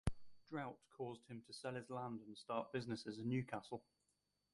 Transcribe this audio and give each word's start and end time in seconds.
Drought 0.49 0.79
caused 0.97 1.27
him 1.29 1.43
to 1.45 1.53
sell 1.53 1.75
his 1.75 1.91
land 1.91 2.21
and 2.25 2.35
start 2.35 2.73
businesses 2.73 3.19
in 3.19 3.29
Newcastle. 3.29 3.83